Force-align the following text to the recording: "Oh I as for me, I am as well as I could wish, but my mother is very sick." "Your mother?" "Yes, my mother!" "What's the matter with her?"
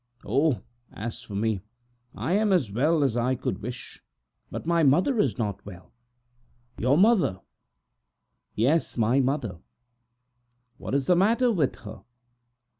"Oh 0.25 0.63
I 0.91 1.03
as 1.03 1.21
for 1.21 1.35
me, 1.35 1.61
I 2.15 2.33
am 2.33 2.51
as 2.51 2.71
well 2.71 3.03
as 3.03 3.15
I 3.15 3.35
could 3.35 3.61
wish, 3.61 4.03
but 4.49 4.65
my 4.65 4.81
mother 4.81 5.19
is 5.19 5.33
very 5.33 5.53
sick." 5.63 5.89
"Your 6.79 6.97
mother?" 6.97 7.39
"Yes, 8.55 8.97
my 8.97 9.19
mother!" 9.19 9.59
"What's 10.79 11.05
the 11.05 11.15
matter 11.15 11.51
with 11.51 11.75
her?" 11.81 12.01